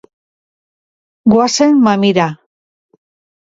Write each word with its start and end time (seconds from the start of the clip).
Goazen 1.33 1.77
mamira. 1.89 2.27